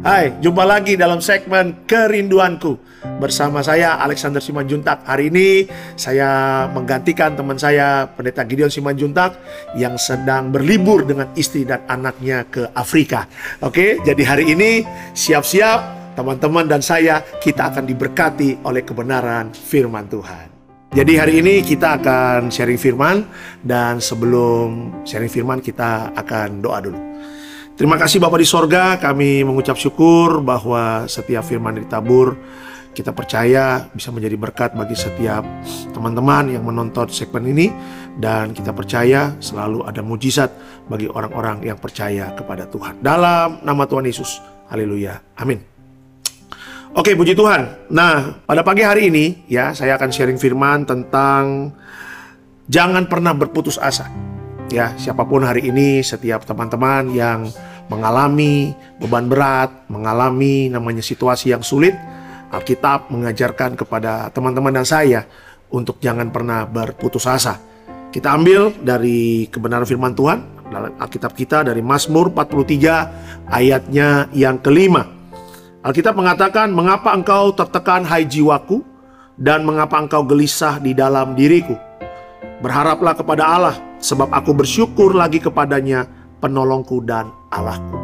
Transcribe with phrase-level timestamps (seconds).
[0.00, 2.72] Hai, jumpa lagi dalam segmen Kerinduanku.
[3.20, 5.04] Bersama saya Alexander Simanjuntak.
[5.04, 9.36] Hari ini saya menggantikan teman saya Pendeta Gideon Simanjuntak
[9.76, 13.28] Yang sedang berlibur dengan istri dan anaknya ke Afrika.
[13.60, 20.48] Oke, jadi hari ini siap-siap teman-teman dan saya Kita akan diberkati oleh kebenaran firman Tuhan.
[20.96, 23.28] Jadi hari ini kita akan sharing firman.
[23.60, 27.10] Dan sebelum sharing firman kita akan doa dulu
[27.80, 32.36] Terima kasih Bapak di sorga, kami mengucap syukur bahwa setiap firman ditabur,
[32.92, 35.40] kita percaya bisa menjadi berkat bagi setiap
[35.88, 37.72] teman-teman yang menonton segmen ini,
[38.20, 40.52] dan kita percaya selalu ada mujizat
[40.92, 43.00] bagi orang-orang yang percaya kepada Tuhan.
[43.00, 45.64] Dalam nama Tuhan Yesus, haleluya, amin.
[46.92, 47.88] Oke, puji Tuhan.
[47.88, 51.72] Nah, pada pagi hari ini ya, saya akan sharing firman tentang
[52.68, 54.04] jangan pernah berputus asa.
[54.68, 57.48] Ya, siapa pun hari ini, setiap teman-teman yang
[57.90, 58.70] mengalami
[59.02, 61.92] beban berat, mengalami namanya situasi yang sulit,
[62.54, 65.26] Alkitab mengajarkan kepada teman-teman dan saya
[65.74, 67.58] untuk jangan pernah berputus asa.
[68.10, 75.06] Kita ambil dari kebenaran firman Tuhan dalam Alkitab kita dari Mazmur 43 ayatnya yang kelima.
[75.82, 78.82] Alkitab mengatakan, "Mengapa engkau tertekan hai jiwaku
[79.38, 81.78] dan mengapa engkau gelisah di dalam diriku?
[82.60, 87.96] Berharaplah kepada Allah, sebab aku bersyukur lagi kepadanya, penolongku dan Allahku.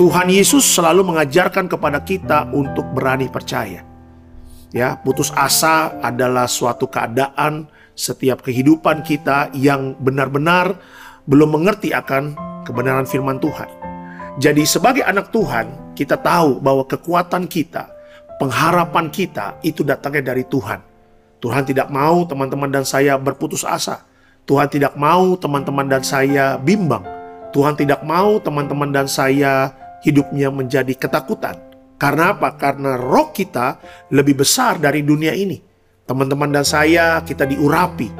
[0.00, 3.84] Tuhan Yesus selalu mengajarkan kepada kita untuk berani percaya.
[4.72, 10.80] Ya, putus asa adalah suatu keadaan setiap kehidupan kita yang benar-benar
[11.28, 12.32] belum mengerti akan
[12.64, 13.68] kebenaran firman Tuhan.
[14.40, 17.92] Jadi sebagai anak Tuhan, kita tahu bahwa kekuatan kita,
[18.40, 20.80] pengharapan kita itu datangnya dari Tuhan.
[21.42, 24.08] Tuhan tidak mau teman-teman dan saya berputus asa.
[24.48, 27.04] Tuhan tidak mau teman-teman dan saya bimbang.
[27.52, 31.54] Tuhan tidak mau teman-teman dan saya hidupnya menjadi ketakutan.
[32.00, 32.58] Karena apa?
[32.58, 33.78] Karena roh kita
[34.10, 35.60] lebih besar dari dunia ini.
[36.02, 38.10] Teman-teman dan saya kita diurapi,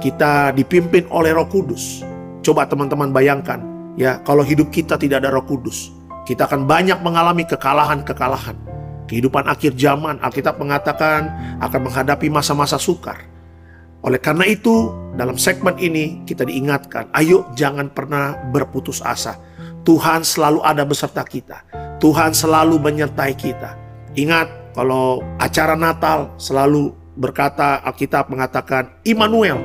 [0.00, 2.00] kita dipimpin oleh Roh Kudus.
[2.40, 3.60] Coba teman-teman bayangkan,
[4.00, 5.92] ya, kalau hidup kita tidak ada Roh Kudus,
[6.24, 8.56] kita akan banyak mengalami kekalahan-kekalahan.
[9.04, 11.28] Kehidupan akhir zaman, Alkitab mengatakan
[11.60, 13.20] akan menghadapi masa-masa sukar.
[14.00, 19.40] Oleh karena itu, dalam segmen ini kita diingatkan, ayo jangan pernah berputus asa.
[19.88, 21.64] Tuhan selalu ada beserta kita.
[21.96, 23.80] Tuhan selalu menyertai kita.
[24.12, 29.56] Ingat, kalau acara Natal selalu berkata Alkitab mengatakan Immanuel,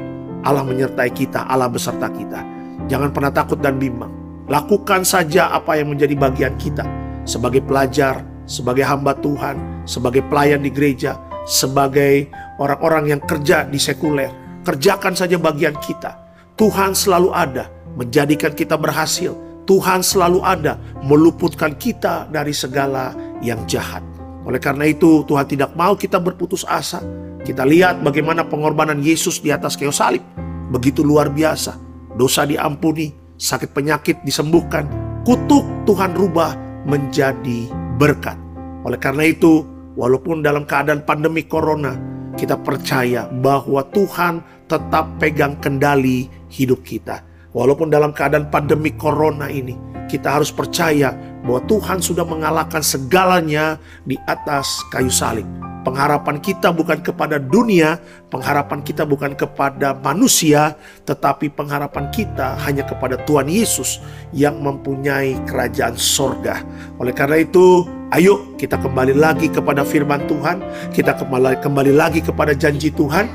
[0.48, 2.40] Allah menyertai kita, Allah beserta kita.
[2.88, 4.10] Jangan pernah takut dan bimbang.
[4.48, 6.88] Lakukan saja apa yang menjadi bagian kita
[7.28, 14.41] sebagai pelajar, sebagai hamba Tuhan, sebagai pelayan di gereja, sebagai orang-orang yang kerja di sekuler.
[14.62, 16.14] Kerjakan saja bagian kita.
[16.54, 19.34] Tuhan selalu ada menjadikan kita berhasil.
[19.66, 24.06] Tuhan selalu ada meluputkan kita dari segala yang jahat.
[24.46, 27.02] Oleh karena itu, Tuhan tidak mau kita berputus asa.
[27.42, 30.22] Kita lihat bagaimana pengorbanan Yesus di atas kayu salib.
[30.70, 31.78] Begitu luar biasa.
[32.18, 34.86] Dosa diampuni, sakit penyakit disembuhkan,
[35.26, 36.54] kutuk Tuhan rubah
[36.86, 38.38] menjadi berkat.
[38.86, 39.66] Oleh karena itu,
[39.98, 41.98] walaupun dalam keadaan pandemi corona,
[42.42, 47.22] kita percaya bahwa Tuhan tetap pegang kendali hidup kita.
[47.54, 49.78] Walaupun dalam keadaan pandemi corona ini,
[50.10, 51.14] kita harus percaya
[51.46, 53.78] bahwa Tuhan sudah mengalahkan segalanya
[54.10, 55.46] di atas kayu salib.
[55.82, 57.98] Pengharapan kita bukan kepada dunia,
[58.30, 64.02] pengharapan kita bukan kepada manusia, tetapi pengharapan kita hanya kepada Tuhan Yesus
[64.34, 66.62] yang mempunyai kerajaan sorga.
[67.02, 70.60] Oleh karena itu, ayo kita kembali lagi kepada firman Tuhan,
[70.92, 73.28] kita kembali, kembali lagi kepada janji Tuhan.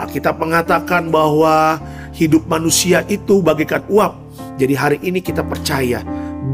[0.00, 1.76] Alkitab mengatakan bahwa
[2.16, 4.16] hidup manusia itu bagaikan uap.
[4.56, 6.00] Jadi hari ini kita percaya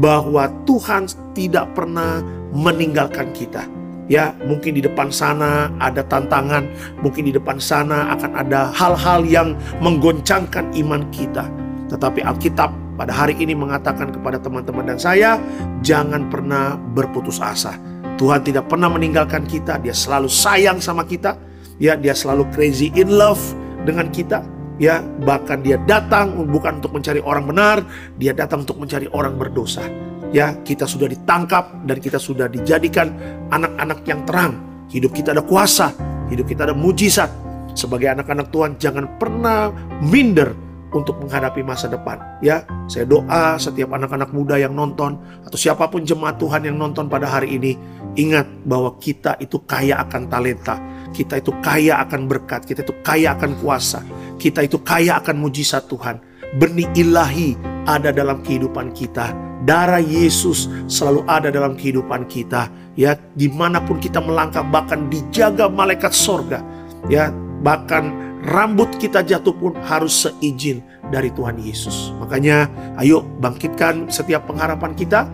[0.03, 2.19] bahwa Tuhan tidak pernah
[2.51, 3.63] meninggalkan kita
[4.09, 6.65] ya mungkin di depan sana ada tantangan,
[6.99, 11.45] mungkin di depan sana akan ada hal-hal yang menggoncangkan iman kita.
[11.87, 15.39] Tetapi Alkitab pada hari ini mengatakan kepada teman-teman dan saya,
[15.79, 17.79] jangan pernah berputus asa.
[18.19, 21.39] Tuhan tidak pernah meninggalkan kita, dia selalu sayang sama kita,
[21.79, 23.39] ya dia selalu crazy in love
[23.87, 24.43] dengan kita,
[24.83, 27.87] ya bahkan dia datang bukan untuk mencari orang benar,
[28.19, 29.87] dia datang untuk mencari orang berdosa
[30.29, 33.13] ya kita sudah ditangkap dan kita sudah dijadikan
[33.49, 34.53] anak-anak yang terang.
[34.89, 35.93] Hidup kita ada kuasa,
[36.29, 37.29] hidup kita ada mujizat.
[37.77, 39.69] Sebagai anak-anak Tuhan jangan pernah
[40.01, 42.17] minder untuk menghadapi masa depan.
[42.41, 47.05] Ya, saya doa setiap anak-anak muda yang nonton atau siapa pun jemaat Tuhan yang nonton
[47.07, 47.77] pada hari ini,
[48.17, 50.81] ingat bahwa kita itu kaya akan talenta,
[51.13, 54.01] kita itu kaya akan berkat, kita itu kaya akan kuasa,
[54.41, 56.21] kita itu kaya akan mujizat Tuhan.
[56.57, 57.53] Benih ilahi
[57.85, 59.29] ada dalam kehidupan kita.
[59.59, 62.71] Darah Yesus selalu ada dalam kehidupan kita.
[62.97, 66.63] Ya, di mana pun kita melangkah, bahkan dijaga malaikat sorga.
[67.05, 67.29] Ya,
[67.61, 70.79] bahkan rambut kita jatuh pun harus seizin
[71.11, 72.15] dari Tuhan Yesus.
[72.21, 72.69] Makanya,
[72.99, 75.27] ayo bangkitkan setiap pengharapan kita.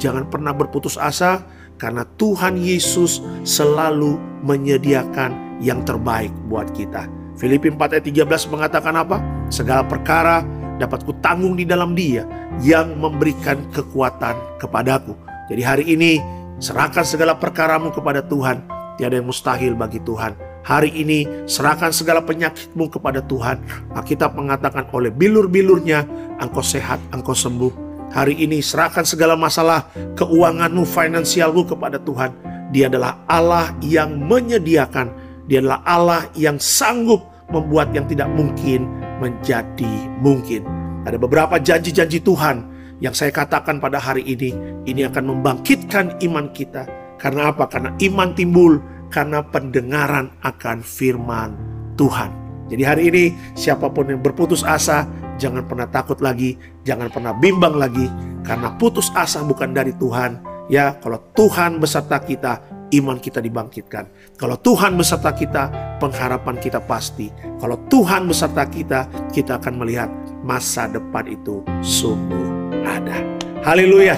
[0.00, 1.44] Jangan pernah berputus asa,
[1.80, 7.08] karena Tuhan Yesus selalu menyediakan yang terbaik buat kita.
[7.40, 9.16] Filipi 4 ayat 13 mengatakan apa?
[9.48, 10.44] Segala perkara
[10.76, 12.28] dapat kutanggung di dalam dia
[12.60, 15.16] yang memberikan kekuatan kepadaku.
[15.48, 16.20] Jadi hari ini
[16.60, 18.64] serahkan segala perkaramu kepada Tuhan.
[19.00, 20.49] Tiada yang mustahil bagi Tuhan.
[20.60, 23.64] Hari ini serahkan segala penyakitmu kepada Tuhan.
[23.96, 26.04] Alkitab mengatakan oleh bilur-bilurnya
[26.36, 27.72] engkau sehat, engkau sembuh.
[28.12, 32.34] Hari ini serahkan segala masalah keuanganmu, finansialmu kepada Tuhan.
[32.74, 35.14] Dia adalah Allah yang menyediakan.
[35.48, 38.84] Dia adalah Allah yang sanggup membuat yang tidak mungkin
[39.18, 40.62] menjadi mungkin.
[41.08, 42.68] Ada beberapa janji-janji Tuhan
[43.00, 44.52] yang saya katakan pada hari ini,
[44.84, 46.84] ini akan membangkitkan iman kita.
[47.16, 47.64] Karena apa?
[47.68, 48.80] Karena iman timbul
[49.10, 51.58] karena pendengaran akan firman
[51.98, 52.30] Tuhan.
[52.70, 53.24] Jadi hari ini
[53.58, 55.04] siapa pun yang berputus asa,
[55.36, 56.54] jangan pernah takut lagi,
[56.86, 58.06] jangan pernah bimbang lagi,
[58.46, 60.38] karena putus asa bukan dari Tuhan.
[60.70, 62.62] Ya, kalau Tuhan beserta kita,
[62.94, 64.06] iman kita dibangkitkan.
[64.38, 67.26] Kalau Tuhan beserta kita, pengharapan kita pasti.
[67.58, 70.06] Kalau Tuhan beserta kita, kita akan melihat
[70.46, 73.18] masa depan itu sungguh ada.
[73.66, 74.14] Haleluya.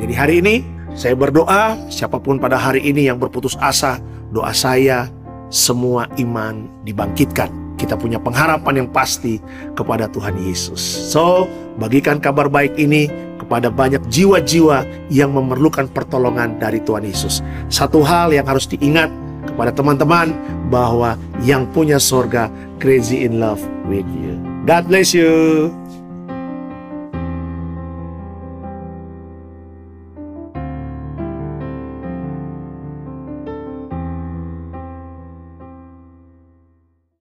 [0.00, 4.02] Jadi hari ini saya berdoa, siapa pun pada hari ini yang berputus asa,
[4.34, 5.06] doa saya
[5.46, 7.46] semua iman dibangkitkan.
[7.78, 9.38] Kita punya pengharapan yang pasti
[9.78, 10.82] kepada Tuhan Yesus.
[10.82, 11.46] So,
[11.78, 13.06] bagikan kabar baik ini
[13.38, 14.82] kepada banyak jiwa-jiwa
[15.14, 17.46] yang memerlukan pertolongan dari Tuhan Yesus.
[17.70, 19.06] Satu hal yang harus diingat
[19.46, 20.34] kepada teman-teman
[20.66, 21.14] bahwa
[21.46, 22.50] yang punya sorga
[22.82, 24.34] crazy in love with you.
[24.66, 25.70] God bless you.